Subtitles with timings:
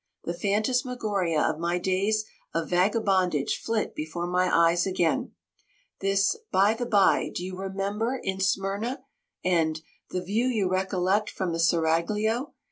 [0.23, 5.33] The phantasmagoria of my days of vagabondage flit before my eyes again.
[5.99, 9.03] This, 'By the by, do you remember, in Smyrna?'
[9.45, 12.55] and, 'The view you recollect from the Seraglio!